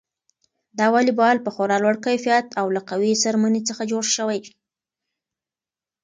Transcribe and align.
دا 0.77 0.85
واليبال 0.93 1.37
په 1.41 1.49
خورا 1.55 1.77
لوړ 1.83 1.95
کیفیت 2.05 2.47
او 2.59 2.65
له 2.75 2.81
قوي 2.89 3.11
څرمنې 3.23 3.61
څخه 3.69 3.83
جوړ 3.91 4.03
شوی. 4.15 4.41